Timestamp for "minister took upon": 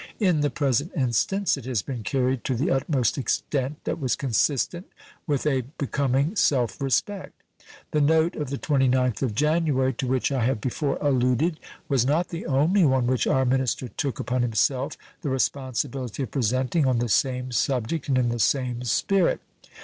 13.45-14.41